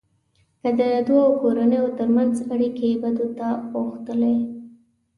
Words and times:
که 0.61 0.69
د 0.79 0.81
دوو 1.07 1.23
کورنيو 1.41 1.85
ترمنځ 1.97 2.33
اړیکې 2.53 2.89
بدو 3.03 3.27
ته 3.37 3.47
اوښتلې. 3.75 4.37